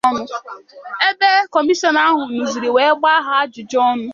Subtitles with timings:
[1.07, 4.09] ebe Kọmishọna ahụ nọzịrị wee gbaa ha ajụjụọnụ